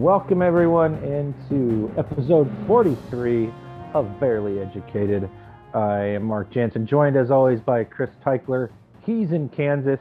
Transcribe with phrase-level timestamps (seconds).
[0.00, 3.52] Welcome everyone into episode 43
[3.92, 5.28] of Bearly Educated.
[5.74, 8.70] I am Mark Jansen, joined as always by Chris Teichler.
[9.04, 10.00] He's in Kansas.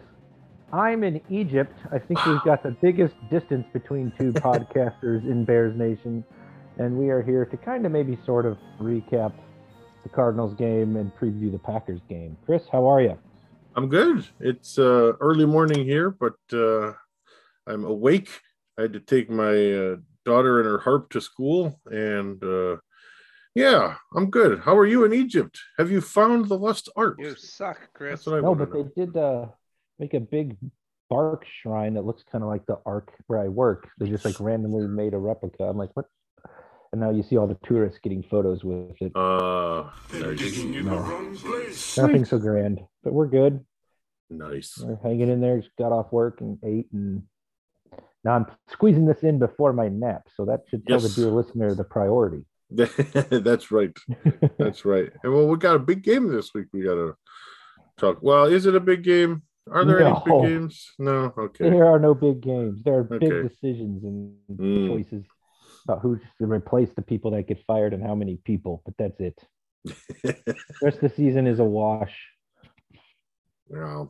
[0.72, 1.78] I'm in Egypt.
[1.92, 6.24] I think we've got the biggest distance between two podcasters in Bears Nation,
[6.78, 9.34] and we are here to kind of maybe sort of recap
[10.04, 12.38] the Cardinals game and preview the Packers game.
[12.46, 13.20] Chris, how are you?
[13.76, 14.26] I'm good.
[14.40, 16.94] It's uh, early morning here, but uh,
[17.68, 18.30] I'm awake.
[18.80, 22.78] I had to take my uh, daughter and her harp to school, and uh,
[23.54, 24.62] yeah, I'm good.
[24.62, 25.60] How are you in Egypt?
[25.78, 27.18] Have you found the lost ark?
[27.20, 28.12] You suck, Chris.
[28.12, 28.92] That's what I No, but to they know.
[28.96, 29.46] did uh,
[30.00, 30.56] make a big
[31.10, 33.90] bark shrine that looks kind of like the ark where I work.
[34.00, 35.64] They just like randomly made a replica.
[35.66, 36.06] I'm like, what?
[36.94, 39.12] And now you see all the tourists getting photos with it.
[39.14, 40.58] Uh, nice.
[40.64, 41.34] No,
[41.98, 43.60] nothing so grand, but we're good.
[44.30, 44.78] nice.
[44.82, 45.60] We're hanging in there.
[45.60, 47.24] Just got off work and ate, and
[48.24, 50.24] now I'm squeezing this in before my nap.
[50.36, 51.16] So that should tell Yes.
[51.16, 52.46] the dear listener the priority.
[52.70, 53.98] That's right.
[54.60, 55.10] That's right.
[55.24, 56.68] And well, we got a big game this week.
[56.74, 57.16] We got to
[57.98, 58.20] talk.
[58.22, 59.42] Well, is it a big game?
[59.72, 60.92] Are there any big games?
[61.00, 61.34] No.
[61.38, 61.70] Okay.
[61.70, 62.82] There are no big games.
[62.84, 64.88] There are big decisions and Mm.
[64.88, 65.26] choices
[65.86, 68.82] about who to replace the people that get fired and how many people.
[68.86, 69.40] But that's it.
[69.86, 72.16] The rest of the season is a wash.
[73.72, 74.06] yeah.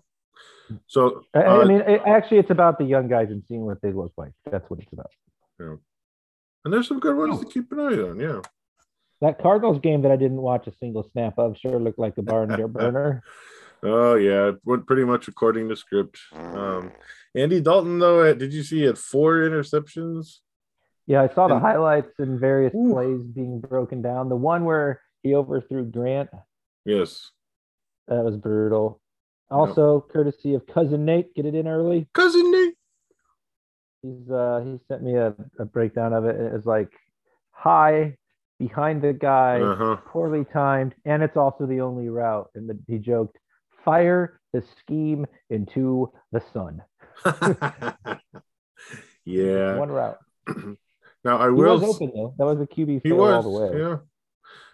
[0.88, 3.82] So, I, uh, I mean, it, actually, it's about the young guys and seeing what
[3.82, 4.32] they look like.
[4.50, 5.12] That's what it's about.
[5.60, 5.76] Yeah.
[6.66, 8.20] And there's some good ones to keep an eye on.
[8.20, 8.42] Yeah.
[9.22, 12.22] That Cardinals game that I didn't watch a single snap of sure looked like a
[12.22, 13.24] barn burner.
[13.82, 16.20] Oh yeah, it went pretty much according to script.
[16.34, 16.92] Um,
[17.34, 20.40] Andy Dalton though, uh, did you see he had four interceptions?
[21.08, 22.92] Yeah, I saw the And- highlights and various Ooh.
[22.94, 24.30] plays being broken down.
[24.30, 26.30] The one where he overthrew Grant,
[26.86, 27.32] Yes,
[28.08, 29.02] that was brutal.
[29.52, 32.08] Also, courtesy of cousin Nate, get it in early.
[32.14, 32.76] cousin Nate.
[34.04, 36.36] He's uh he sent me a, a breakdown of it.
[36.40, 36.92] It was like
[37.52, 38.16] high
[38.60, 39.96] behind the guy, Uh huh.
[40.06, 42.50] poorly timed, and it's also the only route.
[42.56, 43.38] And the, he joked,
[43.84, 46.82] "Fire the scheme into the sun."
[49.26, 49.76] yeah.
[49.78, 50.18] One route.
[51.24, 51.80] now I He will.
[51.80, 52.34] was open though.
[52.38, 53.34] That was a QB fail was.
[53.34, 53.80] all the way.
[53.80, 53.98] Yeah.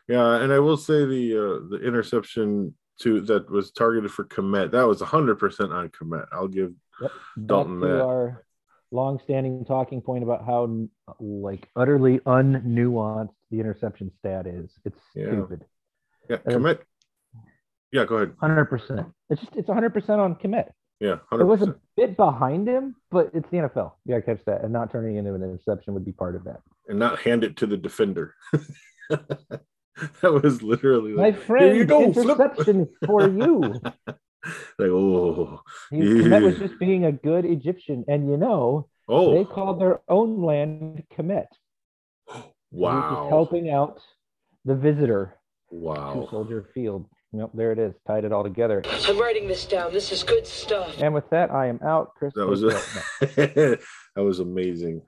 [0.08, 4.72] Yeah, and I will say the uh, the interception to that was targeted for Kmet.
[4.72, 6.28] That was hundred percent on Kmet.
[6.31, 6.73] I'll give.
[7.01, 7.11] Yep.
[7.45, 8.45] Dalton Back to our
[8.91, 10.88] long-standing talking point about how
[11.19, 14.72] like utterly unnuanced the interception stat is.
[14.85, 15.28] It's Yeah.
[15.31, 15.66] stupid.
[16.29, 16.79] Yeah, Uh, Kmet.
[17.91, 18.35] Yeah, go ahead.
[18.39, 19.07] Hundred percent.
[19.29, 20.72] It's just it's hundred percent on Kmet.
[21.01, 23.95] Yeah, It was a bit behind him, but it's the NFL.
[24.07, 26.61] Gotta catch that, and not turning into an interception would be part of that.
[26.88, 28.34] And not hand it to the defender.
[30.22, 32.29] that was literally My like, friend, you go, flip.
[32.29, 33.79] interception for you.
[34.78, 39.45] like oh He, Kemet was just being a good Egyptian, and you know oh they
[39.45, 41.47] called their own land Kemet.
[42.72, 44.01] He was just wow helping out
[44.66, 45.38] the visitor
[45.69, 47.07] to wow Soldier Field.
[47.31, 47.94] Yep, there it is.
[48.05, 48.81] Tied it all together.
[49.07, 49.94] I'm writing this down.
[49.94, 51.01] This is good stuff.
[51.01, 52.16] And with that, I am out.
[52.16, 52.81] Chris, that was a,
[53.35, 53.79] that
[54.17, 55.01] was amazing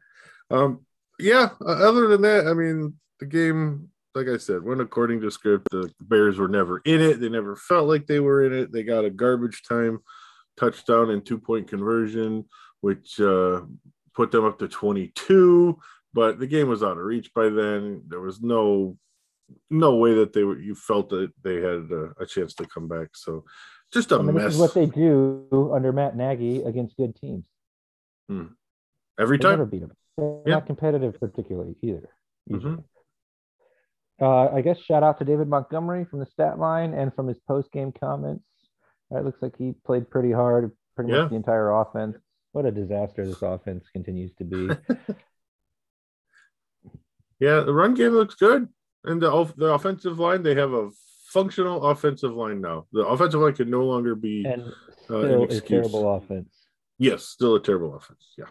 [0.51, 0.85] um
[1.19, 5.29] yeah uh, other than that i mean the game like i said went according to
[5.29, 8.71] script the bears were never in it they never felt like they were in it
[8.71, 9.99] they got a garbage time
[10.57, 12.43] touchdown and two point conversion
[12.81, 13.61] which uh
[14.15, 15.77] put them up to 22
[16.13, 18.97] but the game was out of reach by then there was no
[19.69, 22.87] no way that they were you felt that they had a, a chance to come
[22.87, 23.43] back so
[23.93, 27.15] just a I mean, this mess is what they do under Matt Nagy against good
[27.15, 27.45] teams.
[29.17, 29.91] every They never time beat them.
[30.17, 30.55] They're Yeah.
[30.55, 32.09] not competitive particularly either.
[32.47, 32.83] usually.
[34.19, 37.37] Uh, I guess shout out to David Montgomery from the stat line and from his
[37.47, 38.43] post game comments.
[39.11, 41.21] Uh, It looks like he played pretty hard, pretty Yeah.
[41.23, 42.17] much the entire offense.
[42.51, 44.69] What a disaster this offense continues to be.
[47.39, 48.67] Yeah, the run game looks good,
[49.03, 50.89] and the the offensive line they have a
[51.29, 52.87] functional offensive line now.
[52.91, 54.71] The offensive line can no longer be and an
[55.07, 56.49] still a terrible offense.
[56.97, 58.33] yes, still a terrible offense.
[58.39, 58.45] Yeah,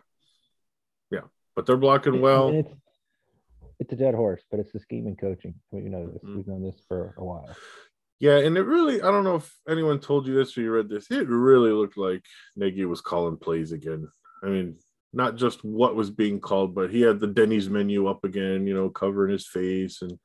[1.11, 1.23] yeah,
[1.57, 2.53] but they're blocking well.
[2.53, 2.73] mean, it's,
[3.79, 5.55] it's a dead horse, but it's the scheme and coaching.
[5.73, 6.23] You know this.
[6.23, 6.37] Mhm.
[6.37, 7.49] We've known this for a while.
[8.19, 10.89] Yeah, and it really I don't know if anyone told you this or you read
[10.89, 11.11] this.
[11.11, 12.23] It really looked like
[12.57, 14.09] Nagy was calling plays again.
[14.43, 14.79] I mean,
[15.13, 18.75] not just what was being called, but he had the Denny's menu up again, you
[18.75, 20.19] know, covering his face and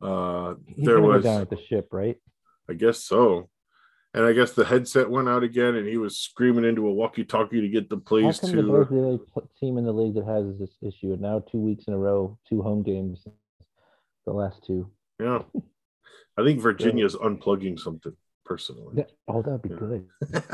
[0.00, 2.16] uh He's there was down at the ship, right?
[2.68, 3.48] I guess so.
[4.14, 7.62] And I guess the headset went out again, and he was screaming into a walkie-talkie
[7.62, 8.46] to get the plays to.
[8.46, 9.20] the only
[9.58, 11.12] team in the league that has this issue?
[11.12, 13.26] And now two weeks in a row, two home games,
[14.26, 14.90] the last two.
[15.18, 15.42] Yeah,
[16.36, 18.14] I think Virginia Virginia's unplugging something
[18.44, 18.96] personally.
[18.96, 19.76] That- oh, that'd be Yeah.
[19.76, 20.08] good.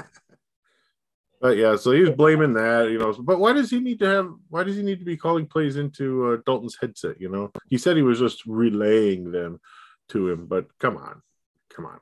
[1.40, 3.12] But yeah, so he was blaming that, you know.
[3.12, 4.28] But why does he need to have?
[4.48, 7.20] Why does he need to be calling plays into uh, Dalton's headset?
[7.20, 9.60] You know, he said he was just relaying them
[10.08, 10.46] to him.
[10.46, 11.22] But come on,
[11.70, 12.00] come on,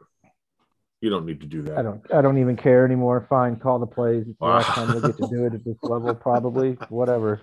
[1.01, 1.79] you don't need to do that.
[1.79, 2.03] I don't.
[2.13, 3.27] I don't even care anymore.
[3.29, 4.27] Fine, call the plays.
[4.27, 6.73] It's the last time we'll get to do it at this level, probably.
[6.89, 7.43] Whatever.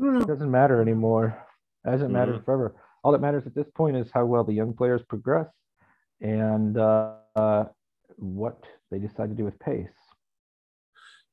[0.00, 1.46] It doesn't matter anymore.
[1.84, 2.74] It hasn't mattered forever.
[3.04, 5.48] All that matters at this point is how well the young players progress
[6.20, 7.64] and uh, uh,
[8.16, 9.88] what they decide to do with pace.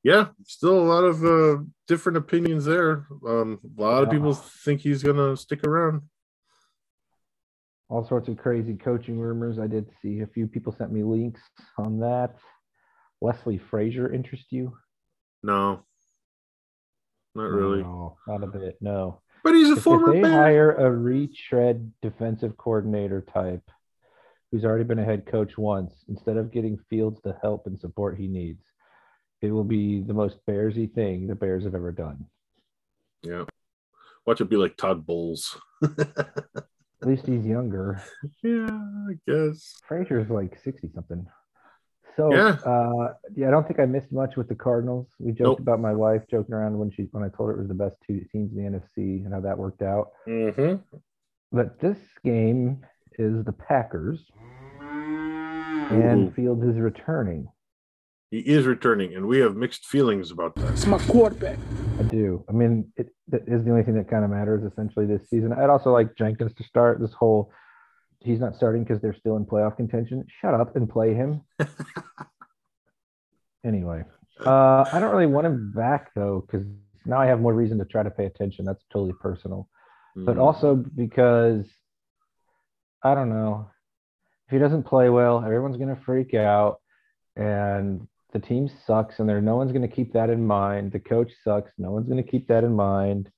[0.02, 3.06] Yeah, still a lot of uh, different opinions there.
[3.26, 6.02] Um, a lot of people think he's gonna stick around.
[7.90, 9.58] All sorts of crazy coaching rumors.
[9.58, 11.40] I did see a few people sent me links
[11.76, 12.36] on that.
[13.20, 14.72] Leslie Frazier interest you?
[15.42, 15.84] No,
[17.34, 17.82] not really.
[17.82, 18.76] No, not a bit.
[18.80, 19.20] No.
[19.42, 23.68] But he's a If, if they hire a retread defensive coordinator type
[24.50, 28.18] who's already been a head coach once, instead of getting Fields the help and support
[28.18, 28.62] he needs,
[29.40, 32.26] it will be the most Bearsy thing the Bears have ever done.
[33.22, 33.44] Yeah,
[34.26, 35.58] watch it be like Todd Bowles.
[37.02, 38.02] At least he's younger.
[38.42, 39.74] yeah, I guess.
[39.88, 41.26] Frazier's like 60 something.
[42.16, 42.56] So Yeah.
[42.66, 45.08] uh yeah, I don't think I missed much with the Cardinals.
[45.18, 45.60] We joked Nope.
[45.60, 47.96] about my wife joking around when she when I told her it was the best
[48.06, 50.08] two teams in the NFC and how that worked out.
[50.28, 50.76] Mm-hmm.
[51.52, 52.84] But this game
[53.18, 54.24] is the Packers
[54.80, 57.48] and Fields is returning.
[58.30, 60.72] He is returning, and we have mixed feelings about that.
[60.72, 61.58] It's my quarterback.
[62.00, 62.42] I do.
[62.48, 65.52] I mean, it that is the only thing that kind of matters essentially this season.
[65.52, 67.52] I'd also like Jenkins to start this whole.
[68.20, 70.24] He's not starting because they're still in playoff contention.
[70.40, 71.42] Shut up and play him.
[73.64, 74.04] anyway,
[74.46, 76.66] uh, I don't really want him back though because
[77.04, 78.64] now I have more reason to try to pay attention.
[78.64, 79.68] That's totally personal,
[80.16, 80.40] but Mm.
[80.40, 81.66] also because
[83.02, 83.70] I don't know
[84.46, 86.80] if he doesn't play well, everyone's gonna freak out,
[87.36, 90.92] and the team sucks, and there no one's gonna keep that in mind.
[90.92, 93.30] The coach sucks, no one's gonna keep that in mind.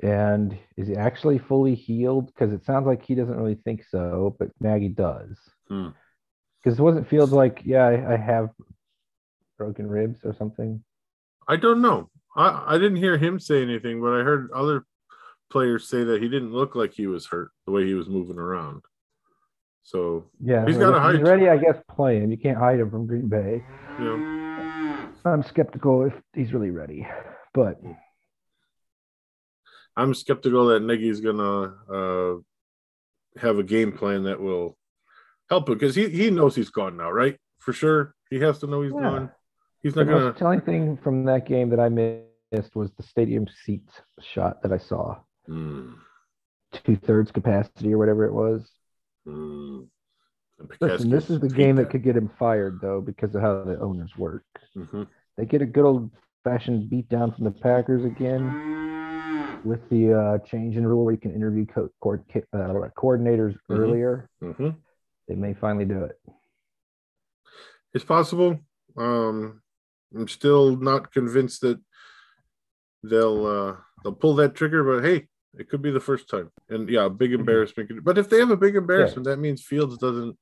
[0.00, 2.26] And is he actually fully healed?
[2.26, 5.36] Because it sounds like he doesn't really think so, but Nagy does.
[5.68, 5.88] Hmm.
[6.62, 8.50] Because it wasn't Fields like, yeah, I, I have
[9.56, 10.82] broken ribs or something.
[11.48, 12.10] I don't know.
[12.36, 14.84] I, I didn't hear him say anything, but I heard other
[15.50, 18.38] players say that he didn't look like he was hurt the way he was moving
[18.38, 18.82] around.
[19.88, 21.14] So Yeah, He's well, gotta hide.
[21.14, 21.76] He's ready, I guess.
[21.88, 22.30] Play him.
[22.30, 23.64] You can't hide him from Green Bay.
[23.98, 27.06] know, I'm skeptical if he's really ready,
[27.54, 27.80] but
[29.96, 32.34] I'm skeptical that Nagy's gonna uh,
[33.40, 34.76] have a game plan that will
[35.48, 37.38] help him because he, he knows he's gone now, right?
[37.58, 39.00] For sure, he has to know he's Yeah.
[39.00, 39.30] gone.
[39.82, 40.24] He's the not gonna.
[40.26, 44.72] most telling thing from that game that I missed was the stadium seats shot that
[44.72, 45.16] I saw.
[45.46, 45.94] Hmm,
[46.72, 48.70] Two thirds capacity or whatever it was.
[49.32, 49.80] Hmm.
[50.80, 53.78] Listen, this is the game that could get him fired though, because of how the
[53.80, 54.44] owners work.
[54.76, 55.06] Mhm.
[55.36, 56.10] They get a good old
[56.44, 61.20] fashioned beat down from the Packers again with the uh, change in rule where you
[61.20, 63.78] can interview co- co- uh, coordinators Mhm.
[63.78, 64.28] earlier.
[64.42, 64.76] Mhm.
[65.28, 66.18] They may finally do it.
[67.92, 68.58] It's possible.
[68.96, 69.62] Um,
[70.14, 71.80] I'm still not convinced that
[73.02, 76.50] they'll uh, they'll pull that trigger, but hey, it could be the first time.
[76.68, 77.40] And yeah, a big Mm-hmm.
[77.40, 77.88] embarrassment.
[77.88, 80.36] could- But if they have a big embarrassment, that means Fields doesn't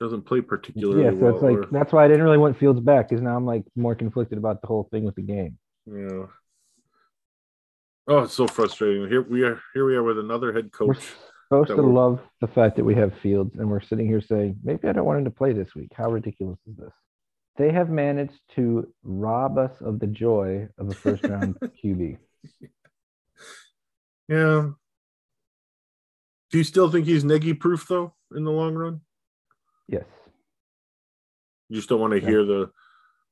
[0.00, 1.34] doesn't play particularly Yeah, so well.
[1.34, 3.64] it's like or- that's why I didn't really want Fields back because now I'm like
[3.76, 5.58] more conflicted about the whole thing with the game.
[5.86, 6.26] yeah.
[8.08, 9.08] Oh, it's so frustrating.
[9.08, 9.60] Here we are.
[9.74, 11.04] Here we are with another head We're coach.
[11.48, 14.58] supposed to we're- love the fact that we have Fields, and we're sitting here saying
[14.64, 15.92] maybe I don't want him to play this week.
[15.94, 16.92] How ridiculous is this?
[17.56, 22.16] They have managed to rob us of the joy of a first round QB.
[24.30, 24.70] Yeah.
[26.50, 29.00] Do you still think he's Nagy proof though in the long run?
[29.88, 30.04] Yes.
[31.68, 32.28] You just don't want to Yeah.
[32.28, 32.70] hear the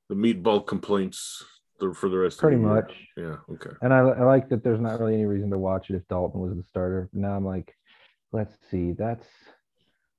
[0.08, 1.44] the meatball complaints
[1.78, 2.74] for the rest Pretty of the year.
[2.76, 2.92] much.
[3.16, 3.36] Yeah.
[3.54, 3.70] Okay.
[3.82, 6.40] And I, I like that there's not really any reason to watch it if Dalton
[6.40, 7.08] was the starter.
[7.12, 7.72] Now I'm like,
[8.32, 8.92] let's see.
[8.92, 9.26] That's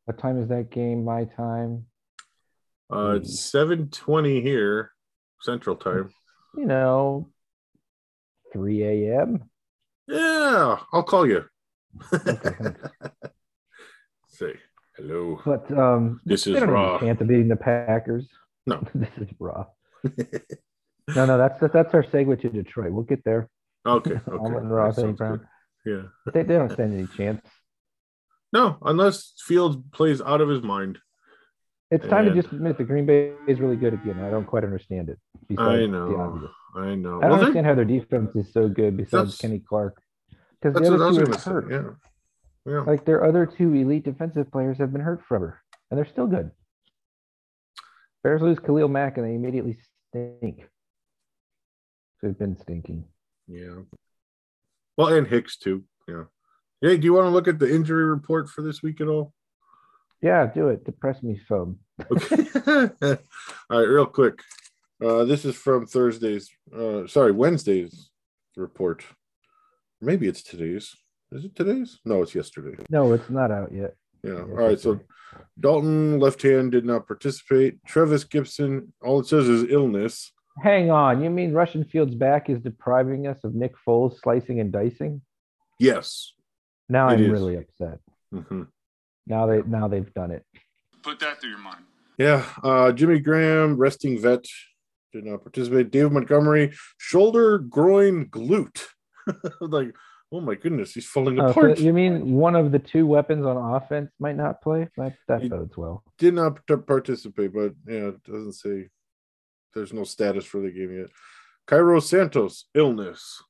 [0.05, 1.03] what time is that game?
[1.03, 1.85] My time.
[2.91, 4.91] Uh, it's seven twenty here,
[5.41, 6.09] Central Time.
[6.55, 7.29] You know,
[8.53, 9.49] 3 a.m.
[10.09, 11.45] Yeah, I'll call you.
[12.13, 12.51] Okay.
[14.27, 14.53] Say
[14.97, 15.39] hello.
[15.45, 16.99] But um, This is raw.
[16.99, 18.27] chance of beating the Packers.
[18.65, 18.81] No.
[18.95, 19.65] this is raw.
[21.15, 22.91] No, no, that's that's our segue to Detroit.
[22.91, 23.49] We'll get there.
[23.85, 24.11] Okay.
[24.27, 24.45] Okay.
[24.45, 25.05] Amon-Ra, That St.
[25.07, 25.47] sounds Brown.
[25.85, 26.01] Yeah.
[26.25, 27.41] But they, they don't stand any chance.
[28.51, 30.97] No, unless Fields plays out of his mind.
[31.91, 34.19] It's time And- to just admit that Green Bay is really good again.
[34.23, 35.19] I don't quite understand it.
[35.57, 36.49] I know.
[36.75, 37.17] I know.
[37.17, 40.01] I don't Well, they- understand how their defense is so good besides Kenny Clark.
[40.61, 41.51] Because the what I was other two are say.
[41.51, 41.71] hurt.
[41.71, 41.89] Yeah.
[42.65, 42.79] Yeah.
[42.81, 46.51] Like their other two elite defensive players have been hurt forever, and they're still good.
[48.23, 49.77] Bears lose Khalil Mack, and they immediately
[50.09, 50.67] stink.
[52.21, 53.05] They've been stinking.
[53.47, 53.83] Yeah.
[54.97, 55.85] Well, and Hicks too.
[56.07, 56.23] Yeah.
[56.81, 59.33] Hey, do you want to look at the injury report for this week at all?
[60.21, 60.83] Yeah, do it.
[60.83, 61.79] Depress me some.
[62.11, 62.45] Okay.
[63.69, 64.41] all right, real quick.
[65.03, 68.09] Uh, this is from Thursday's, uh, sorry, Wednesday's
[68.57, 69.03] report.
[70.01, 70.95] Maybe it's today's.
[71.31, 71.99] Is it today's?
[72.05, 72.81] No, it's yesterday.
[72.89, 73.95] No, it's not out yet.
[74.23, 74.31] Yeah.
[74.31, 74.79] Yeah, All right.
[74.79, 74.99] So.
[75.59, 77.77] Dalton, left hand, did not participate.
[77.85, 80.31] Trevis Gipson, all it says is illness.
[80.63, 81.21] Hang on.
[81.23, 85.21] You mean Russian Field's back is depriving us of Nick Foles slicing and dicing?
[85.79, 86.33] Yes.
[86.89, 87.29] Now It I'm is.
[87.29, 87.99] really upset.
[88.33, 88.67] Mhm.
[89.27, 90.43] Now they now they've done it.
[91.03, 91.83] Put that through your mind.
[92.17, 92.43] Yeah.
[92.63, 94.43] Uh, Jimmy Graham, resting vet,
[95.11, 95.91] did not participate.
[95.91, 98.83] David Montgomery, shoulder, groin, glute.
[99.61, 99.95] like,
[100.31, 101.79] oh my goodness, he's falling Oh, so apart.
[101.79, 104.87] you mean one of the two weapons on offense might not play?
[104.97, 106.03] That that bodes well.
[106.17, 108.89] did not participate, but yeah, it doesn't say
[109.73, 111.09] there's no status for the game yet.
[111.67, 113.41] Cairo Santos, illness.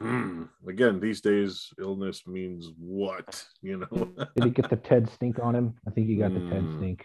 [0.00, 0.44] Hmm.
[0.66, 3.44] Again, these days, illness means what?
[3.62, 5.74] You know, Did he get the Ted stink on him?
[5.86, 7.04] I think he got the Ted Mm, stink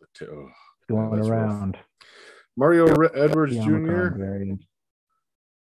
[0.00, 0.48] The t- oh.
[0.88, 1.74] going around.
[1.74, 1.84] rough.
[2.56, 4.08] Mario Edwards Jr.
[4.16, 4.64] Variant.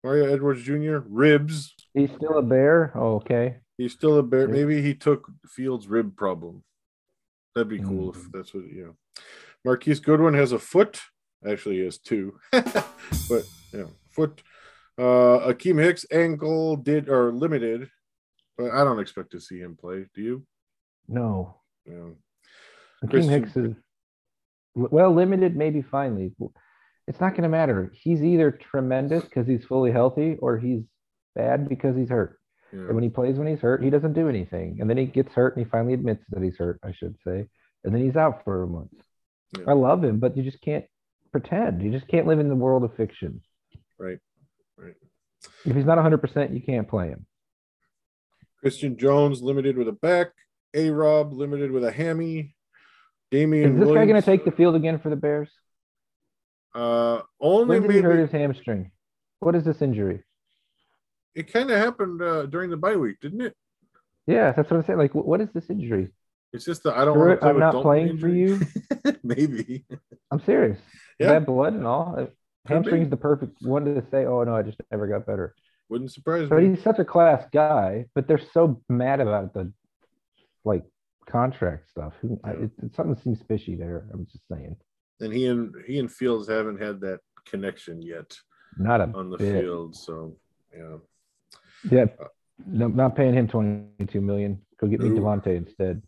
[0.04, 0.98] Mario Edwards Jr.
[1.08, 1.74] Ribs.
[1.94, 2.92] He's still a bear.
[2.96, 3.58] Oh, okay.
[3.78, 4.48] He's still a bear.
[4.48, 6.64] Maybe he took Fields' rib problem.
[7.56, 8.32] That'd be cool if Mm.
[8.34, 8.96] that's what you know.
[9.66, 11.02] Marquise Goodwin has a foot.
[11.48, 13.44] Actually, he has two, but
[13.74, 14.42] yeah, foot.
[14.98, 17.90] Uh, Akiem Hicks ankle did or limited,
[18.58, 20.06] but I don't expect to see him play.
[20.14, 20.46] Do you?
[21.08, 21.62] No.
[21.86, 22.12] Yeah.
[23.04, 23.74] Akiem Hicks is
[24.76, 26.34] well limited, maybe finally.
[27.12, 27.92] It's not going to matter.
[27.94, 30.84] He's either tremendous because he's fully healthy, or he's
[31.36, 32.40] bad because he's hurt.
[32.72, 32.80] yeah.
[32.80, 34.78] And when he plays when he's hurt, he doesn't do anything.
[34.80, 37.50] And then he gets hurt and he finally admits that he's hurt, I should say.
[37.84, 38.94] And then he's out for a month.
[39.58, 39.66] Yeah.
[39.68, 40.86] I love him, but you just can't
[41.34, 41.82] pretend.
[41.82, 43.42] You just can't live in the world of fiction.
[44.00, 44.20] Right.
[44.78, 44.96] Right.
[45.66, 47.26] If he's not 100%, you can't play him.
[48.62, 50.30] Christian Jones limited with a back.
[50.74, 52.56] A Rob limited with a hammy.
[53.32, 55.50] Damien Is this guy going to take the field again for the Bears?
[56.74, 58.92] Uh only When did he hurt his hamstring?
[59.40, 60.24] What is this injury?
[61.34, 63.56] it kind of happened uh, during the bye week, didn't it?
[64.28, 65.00] Yeah, that's what I'm saying.
[65.00, 66.10] Like, what is this injury?
[66.54, 68.60] It's just that I don't want to play I'm not playing for you.
[69.24, 69.86] maybe.
[70.30, 70.78] I'm serious.
[71.20, 71.28] Yeah.
[71.28, 72.28] Bad blood and all.
[72.68, 75.56] Hamstring's the perfect one to say, oh, no, I just never got better.
[75.90, 76.68] Wouldn't surprise But me.
[76.68, 79.72] But he's such a class guy, but they're so mad about the
[80.66, 80.84] like
[81.28, 82.14] contract stuff.
[82.22, 82.58] Who- I- Yeah.
[82.64, 84.06] It, it, something seems fishy there.
[84.14, 84.76] I'm just saying.
[85.22, 88.36] And he and he and Fields haven't had that connection yet
[88.78, 89.62] Not on the bit.
[89.64, 89.96] field.
[89.96, 90.36] So
[90.76, 90.98] yeah.
[91.90, 92.06] Yeah.
[92.68, 94.62] No, not paying him 22 million.
[94.80, 95.22] Go get me No.
[95.22, 96.02] Devontae instead.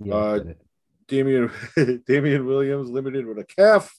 [0.00, 0.40] Yeah, Uh.
[1.08, 1.50] Damien
[2.06, 3.96] Damien Williams limited with a calf.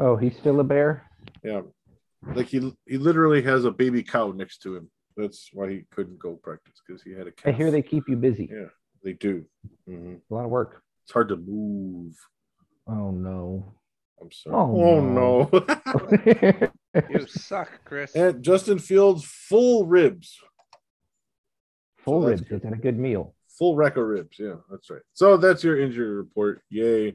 [0.00, 1.06] Oh, he's still a bear.
[1.44, 1.62] Yeah.
[2.34, 4.90] Like he he literally has a baby cow next to him.
[5.16, 7.52] That's why he couldn't go practice because he had a calf.
[7.54, 8.48] I hear they keep you busy.
[8.50, 8.68] Yeah,
[9.04, 9.44] they do.
[9.86, 10.82] hmm A lot of work.
[11.04, 12.14] It's hard to move.
[12.86, 13.74] Oh no.
[14.20, 14.56] I'm sorry.
[14.56, 16.70] Oh, Oh, no.
[17.08, 18.14] You suck, Chris.
[18.16, 20.36] and Justin Fields full ribs.
[21.98, 22.40] Full So ribs.
[22.42, 22.56] good.
[22.56, 23.34] It's had a good meal.
[23.58, 24.36] Full rack of ribs.
[24.38, 25.02] Yeah, that's right.
[25.14, 26.62] So that's your injury report.
[26.68, 27.14] Yay.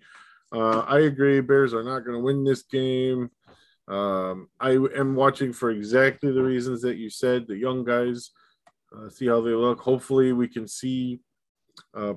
[0.54, 1.42] Uh, I agree.
[1.42, 3.30] Bears are not going to win this game.
[3.88, 7.46] Um, I am watching for exactly the reasons that you said.
[7.48, 8.32] The young guys,
[8.96, 9.80] uh, see how they look.
[9.80, 11.20] Hopefully, we can see
[11.94, 12.14] uh,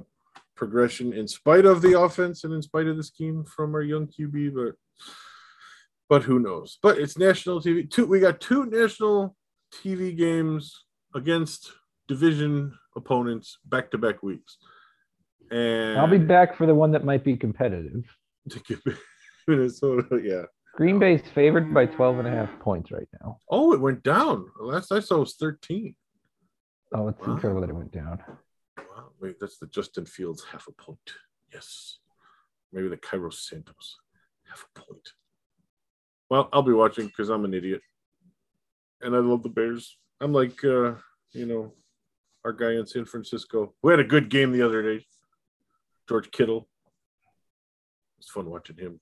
[0.59, 4.07] progression in spite of the offense and in spite of the scheme from our young
[4.09, 4.55] QB.
[4.55, 4.75] But
[6.09, 6.79] but who knows?
[6.83, 7.89] But it's national TV.
[7.91, 8.07] Two.
[8.07, 9.37] We got two national
[9.73, 10.85] TV games
[11.15, 11.73] against
[12.09, 14.59] division opponents back to back weeks.
[15.51, 18.05] And I'll be back for the one that might be competitive.
[18.51, 18.81] to give
[19.47, 20.21] Minnesota.
[20.23, 20.43] Yeah.
[20.75, 23.39] Green Bay's favored by 12 and a half points right now.
[23.51, 24.47] Oh, it went down.
[24.61, 25.95] Last I saw was 13.
[26.95, 27.35] Oh, it's Wow.
[27.35, 28.23] incredible that it went down.
[29.21, 30.99] Wait, that's the Justin Fields half a point.
[31.53, 31.99] Yes.
[32.73, 33.97] Maybe the Cairo Santos
[34.49, 35.13] half a point.
[36.31, 37.81] Well, I'll be watching because I'm an idiot.
[39.01, 39.97] And I love the Bears.
[40.21, 40.95] I'm like uh,
[41.33, 41.73] you know,
[42.45, 43.75] our guy in San Francisco.
[43.83, 45.05] We had a good game the other day.
[46.09, 46.69] George Kittle.
[48.19, 49.01] It's fun watching him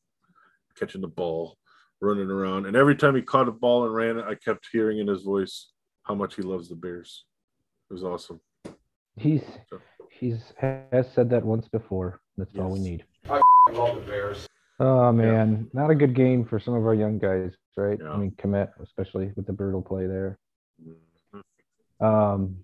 [0.79, 1.57] catching the ball,
[2.01, 2.67] running around.
[2.67, 5.73] And every time he caught a ball and ran I kept hearing in his voice
[6.03, 7.25] how much he loves the Bears.
[7.91, 8.41] It was awesome.
[9.17, 9.43] He's
[10.11, 12.21] he's has said that once before.
[12.37, 12.89] That's all we Yes.
[12.89, 13.05] need.
[13.73, 14.47] love the Bears.
[14.79, 17.99] Oh man, not a good game for some of our young guys, right?
[18.01, 18.11] Yeah.
[18.11, 20.39] I mean, Kmet especially with the brutal play there.
[20.83, 21.43] Mhm.
[22.05, 22.59] Um,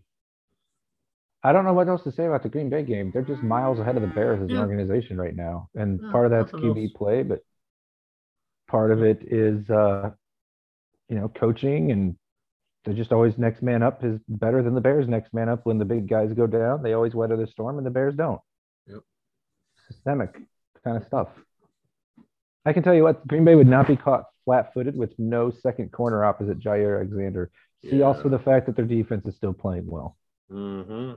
[1.43, 3.11] I don't know what else to say about the Green Bay game.
[3.13, 6.27] They're just miles ahead of the Bears as an organization right now, and Yeah, part
[6.27, 6.93] of that's QB else.
[6.95, 7.41] play, but
[8.69, 10.13] part of it is, uh,
[11.09, 12.17] you know, coaching and
[12.85, 15.79] they're just always next man up is better than the Bears next man up when
[15.79, 16.83] the big guys go down.
[16.83, 18.41] They always weather the storm and the Bears don't.
[18.89, 19.01] Yep.
[19.89, 20.35] Systemic
[20.85, 21.29] kind of stuff.
[22.65, 25.51] I can tell you what, Green Bay would not be caught flat footed with no
[25.51, 27.51] second corner opposite Jaire Alexander.
[27.89, 28.07] See Yeah.
[28.07, 30.17] also the fact that their defense is still playing well.
[30.51, 31.13] Mm-hmm.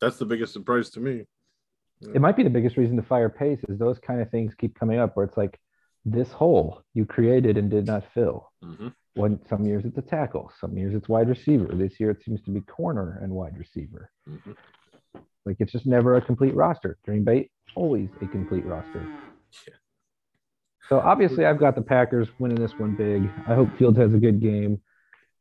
[0.00, 1.26] That's the biggest surprise to me.
[2.14, 4.76] It might be the biggest reason to fire pace is those kind of things keep
[4.78, 5.60] coming up where it's like
[6.04, 8.50] this hole you created and did not fill.
[8.62, 11.68] hmm One some years it's a tackle, some years it's wide receiver.
[11.74, 14.10] This year it seems to be corner and wide receiver.
[14.26, 14.52] hmm
[15.44, 16.96] Like it's just never a complete roster.
[17.04, 19.06] Green Bay always a complete roster.
[19.68, 19.74] Yeah.
[20.88, 23.28] So obviously I've got the Packers winning this one big.
[23.46, 24.80] I hope Fields has a good game,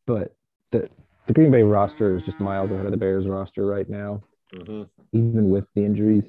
[0.06, 0.36] but
[0.72, 0.90] the
[1.28, 4.22] the Green Bay roster is just miles ahead of the Bears roster right now,
[4.54, 6.25] hmm even with the injuries.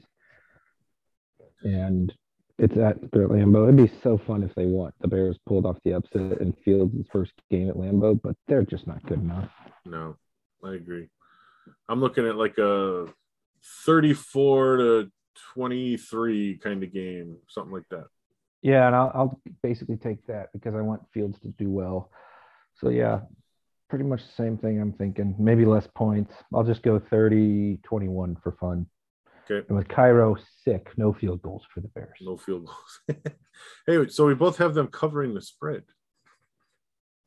[1.65, 2.13] And
[2.59, 3.65] it's at their Lambeau.
[3.65, 4.93] It'd be so fun if they won.
[5.01, 8.87] The Bears pulled off the upset in Fields' first game at Lambeau, but they're just
[8.87, 9.49] not good enough.
[9.85, 10.17] No,
[10.65, 11.09] I agree.
[11.89, 13.07] I'm looking at like a
[13.85, 15.13] 34 to
[15.55, 18.07] 23 kind of game, something like that.
[18.63, 22.11] Yeah, and I'll, I'll basically take that because I want Fields to do well.
[22.75, 23.21] So yeah,
[23.89, 25.35] pretty much the same thing I'm thinking.
[25.39, 26.33] Maybe less points.
[26.55, 28.87] I'll just go 30 21 for fun.
[29.51, 29.67] Okay.
[29.69, 32.17] And with Cairo sick, no field goals for the Bears.
[32.21, 33.19] No field goals.
[33.87, 35.83] hey, so we both have them covering the spread.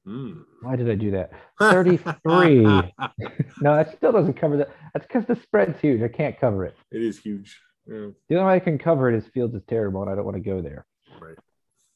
[0.05, 0.41] Hmm.
[0.61, 1.31] Why did I do that?
[1.59, 2.63] 33.
[2.63, 4.69] no, that still doesn't cover that.
[4.93, 6.01] That's because the spread's huge.
[6.03, 6.75] I can't cover it.
[6.91, 7.59] It is huge.
[7.87, 10.25] Yeah, The only way I can cover it is Fields is terrible, and I don't
[10.25, 10.85] want to go there.
[11.19, 11.35] right.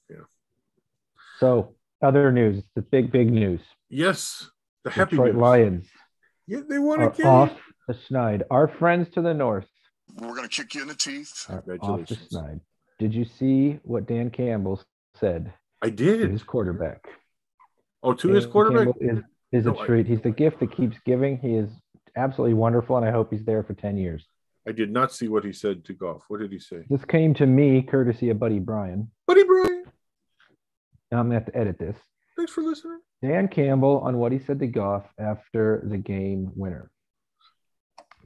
[0.10, 0.18] Yeah.
[1.40, 3.62] So other news, It's the big, big news.
[3.90, 4.50] Yes,
[4.84, 5.42] the happy Detroit news.
[5.42, 5.88] Lions
[6.48, 7.26] Yeah, they won again.
[7.28, 7.54] off
[7.88, 8.44] the schneid.
[8.52, 9.66] Our friends to the north
[10.18, 11.46] We're gonna kick you in the teeth.
[11.50, 12.62] are off the Congratulations.
[13.00, 14.82] Did you see what Dan Campbell
[15.16, 16.30] said I to did.
[16.32, 17.06] his quarterback?
[18.04, 18.86] Oh, to his quarterback.
[19.00, 20.06] Campbell is, is No, a I- treat.
[20.08, 21.38] He's the gift that keeps giving.
[21.38, 21.70] He is
[22.16, 24.26] absolutely wonderful, and I hope he's there for 10 years.
[24.68, 26.24] I did not see what he said to Goff.
[26.28, 26.84] What did he say?
[26.90, 29.10] This came to me courtesy of Buddy Bryan.
[29.26, 29.86] Buddy Brian,
[31.12, 31.96] Now I'm going to have to edit this.
[32.36, 33.00] thanks for listening.
[33.22, 36.92] Dan Campbell on what he said to Goff after the game winner.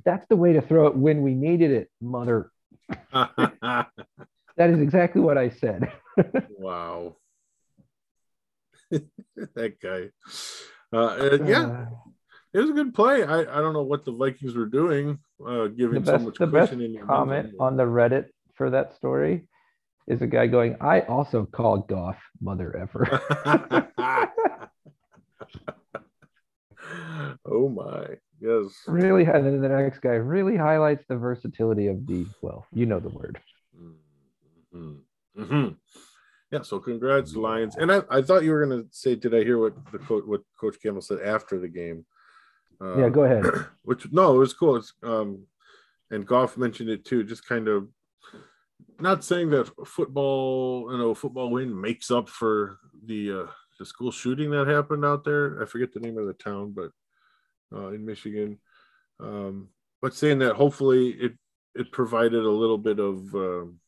[0.05, 2.51] That's the way to throw it when we needed it, mother.
[4.55, 5.91] That is exactly what I said.
[6.59, 7.15] wow.
[8.91, 10.09] that guy.
[10.95, 11.85] Uh, yeah, Uh,
[12.53, 13.23] it was a good play.
[13.23, 16.69] I, I don't know what the Vikings were doing, uh, giving so much the best
[16.69, 19.47] cushion in your comment on the Reddit for that story
[20.05, 23.21] is a guy going, I also called Goff mother ever.
[27.45, 28.83] oh my, yes.
[28.87, 32.99] really, and then the next guy really highlights the versatility of the, well, you know
[32.99, 33.39] the word.
[34.71, 34.93] hmm
[35.37, 35.67] hmm
[36.51, 37.75] Yeah, so congrats, Lions.
[37.77, 40.41] And I, I thought you were gonna say, did I hear what the coach what
[40.59, 42.05] Coach Campbell said after the game?
[42.81, 43.43] Uh, Yeah, go ahead.
[43.83, 44.75] which no, it was cool.
[44.75, 45.47] It's um
[46.11, 47.87] and Goff mentioned it too, just kind of
[48.99, 54.11] not saying that football, you know, football win makes up for the uh the school
[54.11, 55.61] shooting that happened out there.
[55.61, 56.91] I forget the name of the town, but
[57.73, 58.59] uh in Michigan.
[59.19, 59.69] Um,
[60.01, 61.33] but saying that hopefully it
[61.75, 63.79] it provided a little bit of um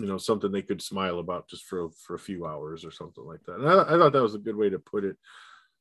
[0.00, 3.24] you know something they could smile about just for for a few hours or something
[3.24, 3.56] like that.
[3.56, 5.16] And I, I thought that was a good way to put it.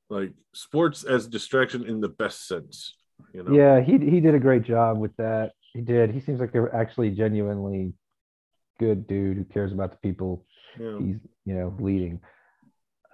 [0.09, 2.93] Like sports as distraction in the best sense.
[3.33, 3.53] You know.
[3.53, 5.53] Yeah, he he did a great job with that.
[5.73, 6.11] He did.
[6.11, 7.93] He seems like a actually genuinely
[8.79, 10.45] good dude who cares about the people
[10.79, 10.99] Yeah.
[10.99, 12.21] he's you know leading.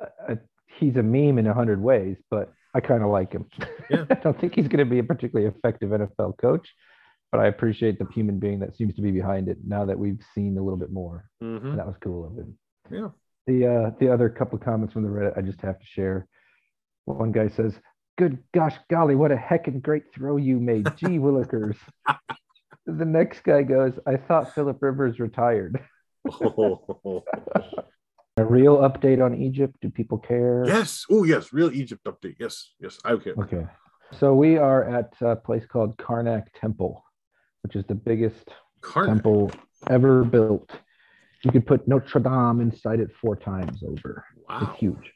[0.02, 0.36] Uh, uh,
[0.80, 3.46] he's a meme in a hundred ways, but I kind of like him.
[3.90, 4.06] Yeah.
[4.10, 6.70] I don't think he's going to be a particularly effective NFL coach,
[7.32, 9.58] but I appreciate the human being that seems to be behind it.
[9.66, 11.76] Now that we've seen a little bit more, Mhm.
[11.76, 12.58] that was cool of him.
[12.90, 13.10] Yeah.
[13.48, 16.28] The uh, the other couple comments from the Reddit I just have to share.
[17.06, 17.74] One guy says,
[18.18, 21.76] "Good gosh, golly, what a heckin' great throw you made, gee willikers."
[22.86, 25.80] the next guy goes, "I thought Philip Rivers retired."
[26.42, 27.24] Oh,
[28.52, 29.76] real update on Egypt?
[29.82, 30.64] Do people care?
[30.68, 31.06] yes.
[31.10, 31.54] Oh, yes.
[31.54, 32.36] Real Egypt update.
[32.40, 32.74] Yes.
[32.80, 33.00] Yes.
[33.06, 33.32] Okay.
[33.38, 33.66] Okay.
[34.20, 37.04] So we are at a place called Karnak Temple,
[37.64, 38.50] which is the biggest
[38.82, 39.06] Karnak.
[39.08, 39.52] temple
[39.90, 40.70] ever built.
[41.44, 44.26] You could put Notre Dame inside it four times over.
[44.48, 44.70] Wow.
[44.70, 45.14] It's huge.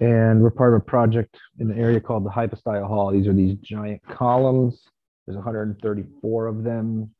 [0.00, 3.10] And we're part of a project in the area called the Hypostyle Hall.
[3.10, 4.82] These are these giant columns.
[5.26, 7.10] There's 134 of them.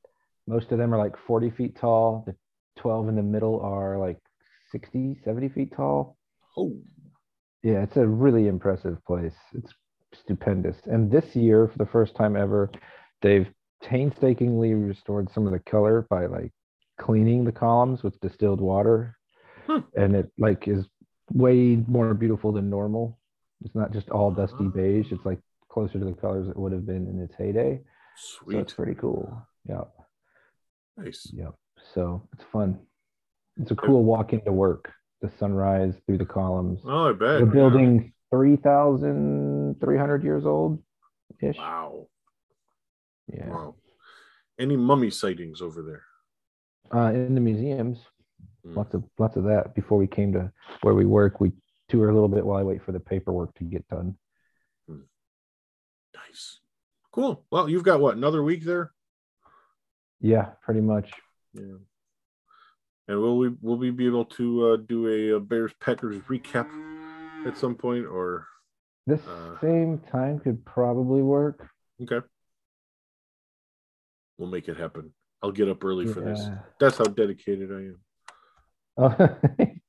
[0.47, 2.25] Most of them are like 40 feet tall.
[2.27, 2.37] The
[2.81, 4.19] 12 in the middle are like
[4.71, 6.17] 60, 70 feet tall.
[6.57, 6.77] Oh.
[7.63, 9.35] Yeah, it's a really impressive place.
[9.55, 9.73] It's
[10.15, 10.77] stupendous.
[10.87, 12.71] And this year, for the first time ever,
[13.23, 13.49] they've
[13.83, 16.53] painstakingly restored some of the color by like
[16.99, 19.17] cleaning the columns with distilled water.
[19.67, 19.81] Hmm.
[19.97, 20.87] And it like is
[21.33, 23.19] way more beautiful than normal.
[23.65, 24.71] It's not just all dusty Ah.
[24.75, 25.13] beige.
[25.13, 27.83] It's like closer to the colors it would have been in its heyday.
[28.17, 28.59] So Sweet.
[28.59, 29.43] it's pretty cool.
[29.69, 29.85] Yeah.
[30.97, 31.31] Nice.
[31.35, 31.55] Yep.
[31.95, 32.79] So it's fun.
[33.61, 34.93] It's a cool walk into work.
[35.23, 36.81] The sunrise through the columns.
[36.85, 37.41] Oh, I bet.
[37.41, 37.53] the yeah.
[37.53, 40.83] building 3,300 years old
[41.41, 41.57] ish.
[41.57, 42.09] Wow.
[43.33, 43.49] Yeah.
[43.49, 43.75] Wow.
[44.59, 46.03] Any mummy sightings over there?
[46.95, 47.99] Uh, in the museums,
[48.67, 48.77] Mm.
[48.77, 49.75] lots of lots of that.
[49.75, 50.51] Before we came to
[50.83, 51.53] where we work, we
[51.89, 54.17] tour a little bit while I wait for the paperwork to get done.
[54.89, 56.61] Nice.
[57.13, 57.45] Cool.
[57.51, 58.93] Well, you've got what, another week there?
[60.21, 61.11] Yeah, pretty much.
[61.53, 61.77] Yeah.
[63.09, 66.69] And will we will we be able to uh, do a, uh Bears Packers recap
[67.47, 68.47] at some point or
[69.07, 71.69] This Uh, same time could probably work.
[72.03, 72.21] okay.
[74.39, 75.13] We'll make it happen.
[75.43, 76.45] I'll get up early for this.
[76.81, 78.01] That's how dedicated I am.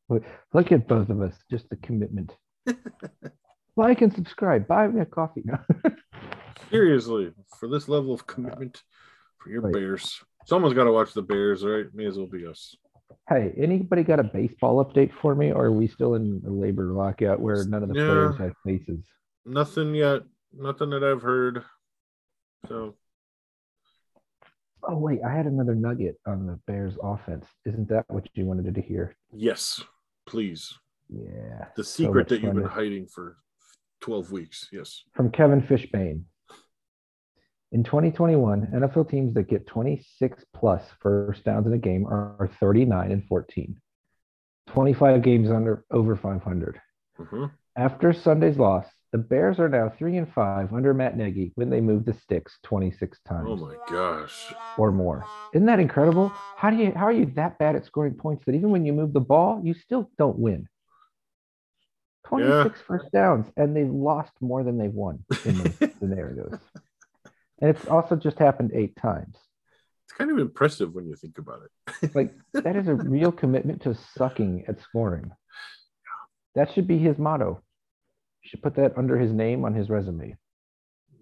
[0.10, 0.19] Oh,
[0.53, 2.36] look at both of us, just the commitment.
[3.75, 4.67] like and subscribe.
[4.67, 5.43] Buy me a coffee.
[6.69, 8.84] Seriously, for this level of commitment
[9.39, 9.73] for your Right.
[9.73, 10.21] Bears.
[10.45, 11.86] Someone's got to watch the Bears, right?
[11.93, 12.75] May as well be us.
[13.29, 16.85] Hey, anybody got a baseball update for me, or are we still in a labor
[16.93, 18.05] lockout where none of the Yeah.
[18.07, 19.05] players have faces?
[19.45, 20.23] Nothing yet.
[20.53, 21.63] Nothing that I've heard.
[22.67, 22.95] So
[24.89, 27.45] Oh wait, I had another nugget on the Bears offense.
[27.65, 29.15] Isn't that what you wanted to hear?
[29.33, 29.83] yes,
[30.25, 30.73] please.
[31.09, 31.69] Yeah.
[31.75, 33.37] The secret much that you've been to- hiding for
[34.01, 34.69] 12 weeks.
[34.71, 35.03] Yes.
[35.13, 36.23] from Kevin Fishbain.
[37.71, 43.12] In 2021, NFL teams that get 26 plus first downs in a game are 39
[43.12, 43.75] and 14.
[44.67, 46.80] 25 games under over 500.
[47.19, 47.51] Mhm.
[47.75, 51.82] After Sunday's loss, the Bears are now 3 and 5 under Matt Nagy when they
[51.82, 54.53] move the sticks 26 times Oh my gosh.
[54.77, 55.25] or more.
[55.53, 56.30] Isn't that incredible?
[56.30, 58.93] How do you how are you that bad at scoring points that even when you
[58.93, 60.67] move the ball, you still don't win?
[62.25, 66.60] 26 first downs, and they've lost more than they've won in those scenarios.
[67.59, 69.35] And it's also just happened eight times.
[70.05, 72.11] It's kind of impressive when you think about it.
[72.15, 75.31] Like that is a real commitment to sucking at scoring.
[76.55, 77.61] That should be his motto.
[78.43, 80.35] You should put that under his name on his resume.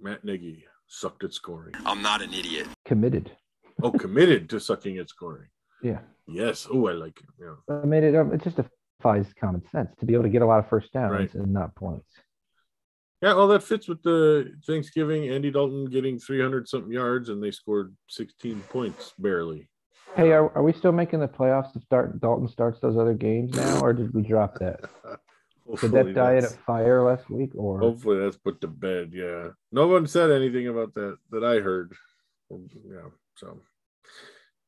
[0.01, 1.73] Matt Nagy sucked at scoring.
[1.85, 2.67] I'm not an idiot.
[2.85, 3.31] Committed.
[3.81, 5.47] Oh, committed to sucking at scoring.
[5.81, 5.99] Yeah.
[6.27, 6.67] Yes.
[6.71, 7.25] Oh, I like it.
[7.39, 7.75] Yeah.
[7.81, 8.57] I mean, it, um, it just
[9.01, 11.33] defies common sense to be able to get a lot of first downs Right.
[11.33, 12.07] and not points.
[13.21, 15.29] Yeah, well, that fits with the Thanksgiving.
[15.29, 19.69] Andy Dalton getting 300 something yards, and they scored 16 points barely.
[20.15, 23.55] Hey, are, are we still making the playoffs if start, Dalton starts those other games
[23.55, 24.81] now, or did we drop that?
[25.81, 29.11] Did that die in a fire last week, or Hopefully that's put to bed.
[29.11, 29.49] Yeah.
[29.71, 31.91] No one said anything about that that I heard.
[32.51, 33.09] Yeah.
[33.35, 33.59] So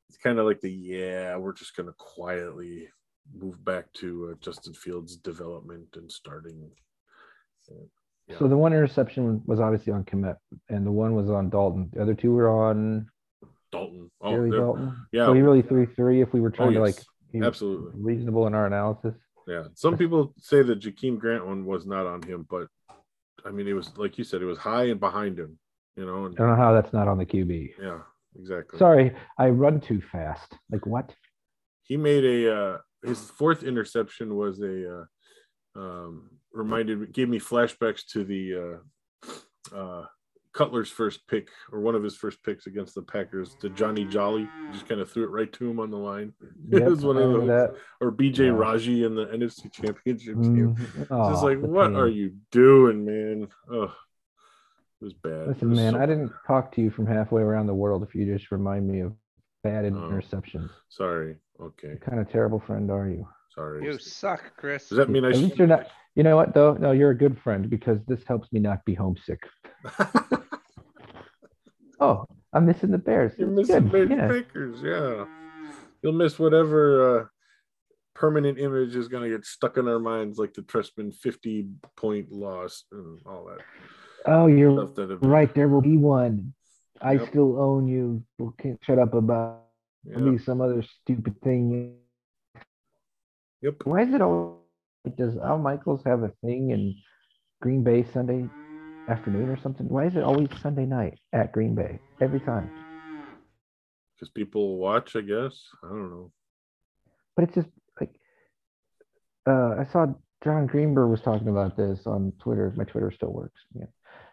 [0.10, 2.90] it's kind of like the yeah, we're just gonna quietly
[3.32, 6.72] move back to uh, Justin Fields' development and starting.
[8.28, 8.40] Yeah.
[8.40, 10.36] so the one interception was obviously on Kmet,
[10.70, 11.90] and the one was on Dalton.
[11.94, 13.08] The other two were on
[13.72, 14.12] Dalton.
[14.22, 14.98] Oh, Dalton.
[15.12, 15.26] yeah.
[15.26, 16.22] So he really threw three.
[16.22, 16.98] If we were trying to yes.
[16.98, 17.92] like be absolutely.
[17.96, 19.16] reasonable in our analysis.
[19.48, 19.64] Yeah.
[19.76, 22.68] Some people say the Jakeem Grant one was not on him, but
[23.46, 25.58] I mean, it was like you said, it was high and behind him.
[25.96, 26.26] You know.
[26.26, 27.72] And, I don't know how that's not on the QB.
[27.82, 28.00] yeah.
[28.38, 28.78] Exactly.
[28.78, 30.54] Sorry, I run too fast.
[30.70, 31.12] Like what?
[31.88, 35.06] he made a uh his fourth interception was a uh
[35.78, 38.82] um reminded me gave me flashbacks to the
[39.74, 40.06] uh uh
[40.54, 44.50] Cutler's first pick or one of his first picks against the Packers to Johnny Jolly
[44.72, 46.34] just kind of threw it right to him on the line
[46.72, 47.76] It was one of those.
[48.02, 48.52] or BJ Yeah.
[48.54, 50.42] Raji in the NFC championship that.
[50.42, 51.02] game Mhm.
[51.02, 51.96] it's just like what pain.
[51.98, 53.94] are you doing man oh
[55.00, 57.68] it was bad Listen, was man, so- I didn't talk to you from halfway around
[57.68, 59.14] the world if you just remind me of
[59.64, 59.92] bad Oh.
[59.92, 60.72] interceptions.
[60.90, 63.28] sorry okay What kind of terrible friend are you?
[63.58, 64.88] Sorry You suck, Chris.
[64.90, 65.88] does that mean I At should least you're not.
[66.16, 66.74] You know what though?
[66.74, 69.42] No, you're a good friend because this helps me not be homesick.
[72.00, 73.34] Oh, I'm missing the Bears.
[73.40, 73.92] You're It's missing good.
[74.10, 74.28] baby Yeah.
[74.28, 75.26] Bakers, yeah.
[76.04, 77.26] You'll miss whatever uh,
[78.14, 82.32] permanent image is going to get stuck in our minds, like the Trestman 50 point
[82.32, 83.62] loss and all that
[84.28, 84.86] Oh, you're.
[84.90, 85.52] That have, right.
[85.56, 86.54] There will be one.
[87.02, 87.30] I Yep.
[87.30, 88.24] still own you.
[88.38, 89.64] Well, can't shut up about
[90.04, 90.20] Yeah.
[90.20, 91.96] be some other stupid thing.
[93.62, 93.76] Yep.
[93.86, 94.62] Why is it always
[95.18, 96.96] Does Al Michaels have a thing in
[97.62, 98.48] Green Bay Sunday
[99.10, 99.88] afternoon or something?
[99.88, 102.70] Why is it always Sunday night at Green Bay every time?
[104.16, 105.60] Because people watch, I guess.
[105.84, 106.32] I don't know.
[107.36, 108.10] But it's just like
[109.48, 110.08] uh, I saw
[110.44, 112.74] Jon Greenberg was talking about this on Twitter.
[112.76, 113.62] My Twitter still works.
[113.74, 113.86] Yeah.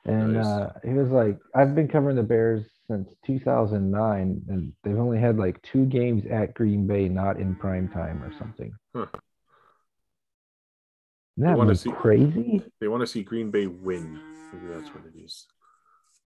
[0.06, 0.46] And Nice.
[0.46, 5.38] uh, he was like, I've been covering the Bears since 2009, and they've only had
[5.38, 8.74] like two games at Green Bay, not in prime time or something.
[8.94, 9.06] Huh.
[11.36, 12.62] Isn't that wanna see- crazy?
[12.80, 14.20] They want to see Green Bay win.
[14.52, 15.46] Maybe that's what it is.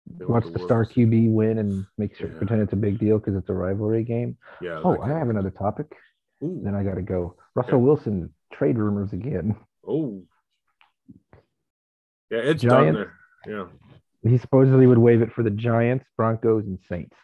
[0.06, 2.38] They Watch the star QB win and make sure Yeah.
[2.38, 4.36] pretend it's a big deal because it's a rivalry game.
[4.60, 4.80] Yeah.
[4.84, 5.96] Oh, I have another topic.
[6.42, 6.60] Ooh.
[6.62, 7.36] Then I gotta go.
[7.54, 7.82] Russell Okay.
[7.84, 9.56] Wilson trade rumors again.
[9.86, 10.22] Oh.
[12.30, 12.98] Yeah, it's down Giants?
[13.44, 13.54] there.
[13.56, 13.66] Yeah.
[14.22, 17.16] He supposedly would waive it for the Giants, Broncos, and Saints.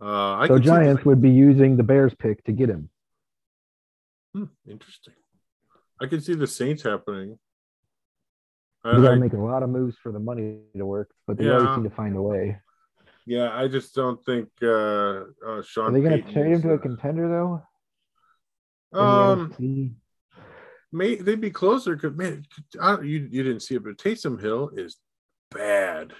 [0.00, 2.90] Uh, I so Giants would be using the Bears pick to get him.
[4.34, 5.14] Hmm, interesting.
[6.00, 7.38] I can see the Saints happening.
[8.84, 11.44] I, You gotta make a lot of moves for the money to work, but they
[11.44, 11.54] Yeah.
[11.58, 12.60] always seem to find a way.
[13.26, 15.90] yeah, I just don't think uh, uh, Sean.
[15.90, 18.98] Are they gonna Payton trade him to a uh, contender though?
[18.98, 20.00] Um?
[20.92, 22.44] May they'd be closer because man,
[22.80, 24.96] I, you you didn't see it, but Taysom Hill is
[25.50, 26.12] bad.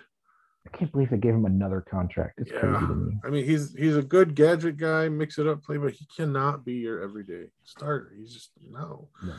[0.66, 2.38] I can't believe they gave him another contract.
[2.38, 2.78] It's crazy Yeah.
[2.86, 3.16] to me.
[3.24, 6.64] I mean, he's he's a good gadget guy, mix it up play, but he cannot
[6.64, 8.12] be your everyday starter.
[8.16, 9.08] He's just no.
[9.24, 9.34] No.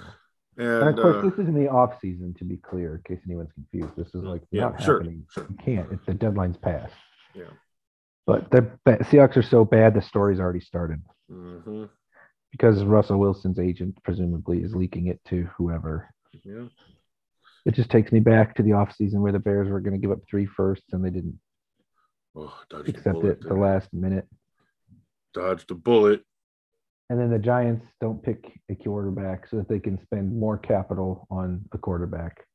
[0.58, 3.16] And And of course, uh, this is in the off season, to be clear, in
[3.16, 3.96] case anyone's confused.
[3.96, 5.26] This is like Yeah, not sure, happening.
[5.32, 5.48] sure.
[5.50, 5.92] You can't.
[5.92, 6.94] It's the deadline's passed.
[7.34, 7.46] Yeah.
[8.28, 11.90] But the Seahawks are so bad, the story's already started mhm,
[12.54, 16.14] because Russell Wilson's agent presumably is leaking it to whoever.
[16.44, 16.68] yeah.
[17.66, 20.12] It just takes me back to the offseason where the Bears were going to give
[20.12, 21.40] up three firsts and they didn't
[22.36, 24.28] Oh, accept bullet it at the last minute.
[25.34, 26.24] Dodged a bullet.
[27.10, 31.28] And then the Giants don't pick a quarterback so that they can spend more capital
[31.32, 32.46] on a quarterback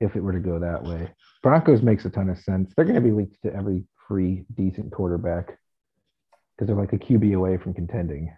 [0.00, 1.10] if it were to go that way.
[1.42, 2.72] Broncos makes a ton of sense.
[2.74, 5.56] They're going to be leaked to every free decent quarterback
[6.56, 8.34] because they're like a QB away from contending.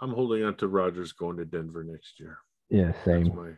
[0.00, 2.38] I'm holding on to Rodgers going to Denver next year.
[2.70, 3.34] Yeah, That's same.
[3.34, 3.50] my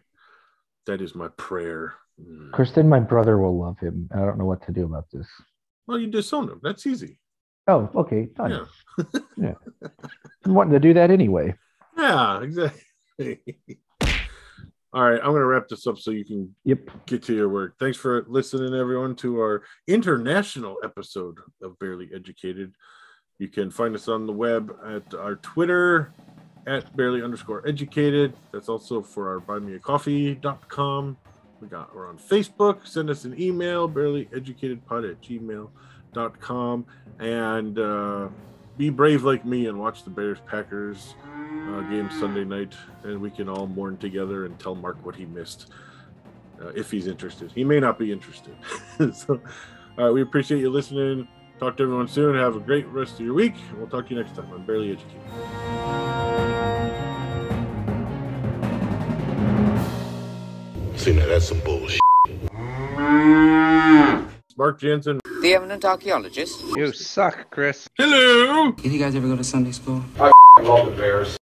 [0.86, 1.94] that is my prayer.
[2.22, 2.52] Mm.
[2.52, 4.08] Kristen, my brother will love him.
[4.14, 5.26] I don't know what to do about this.
[5.86, 6.60] Well, you disown him.
[6.62, 7.18] That's easy.
[7.68, 8.28] Oh, okay.
[8.36, 8.50] Done.
[8.50, 9.04] Yeah.
[9.36, 9.54] Yeah.
[10.44, 11.54] I'm wanting to do that anyway.
[11.98, 12.82] Yeah, exactly.
[14.92, 16.90] All right, I'm going to wrap this up so you can Yep.
[17.06, 17.74] get to your work.
[17.78, 22.72] Thanks for listening, everyone, to our international episode of Bearly Educated.
[23.38, 26.12] You can find us on the web at our Twitter
[26.66, 28.34] at Bearly underscore educated.
[28.52, 31.16] That's also for our buymeacoffee.com.
[31.60, 32.86] We got we're on Facebook.
[32.86, 36.86] Send us an email, bearlyeducatedpod at gmail.com.
[37.18, 38.28] And uh,
[38.76, 41.14] be brave like me and watch the Bears Packers
[41.68, 45.24] uh, game Sunday night, and we can all mourn together and tell Mark what he
[45.24, 45.70] missed
[46.62, 47.50] uh, if he's interested.
[47.52, 48.54] He may not be interested.
[49.14, 49.40] so,
[49.98, 51.26] uh, we appreciate you listening.
[51.58, 52.36] Talk to everyone soon.
[52.36, 53.54] Have a great rest of your week.
[53.78, 55.22] We'll talk to you next time on Bearly Educated.
[61.00, 62.00] See, now that's some bullshit.
[64.58, 65.20] Mark Jensen.
[65.40, 66.62] The eminent archaeologist.
[66.76, 67.88] You suck, Chris.
[67.96, 68.72] Hello.
[68.72, 70.04] Did you guys ever go to Sunday school?
[70.18, 71.38] I love the Bears.